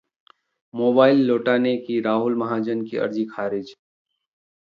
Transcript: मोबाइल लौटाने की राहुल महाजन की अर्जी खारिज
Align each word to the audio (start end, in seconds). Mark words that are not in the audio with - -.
मोबाइल 0.73 1.21
लौटाने 1.25 1.75
की 1.77 1.99
राहुल 2.01 2.35
महाजन 2.35 2.81
की 2.85 2.97
अर्जी 2.97 3.25
खारिज 3.25 3.75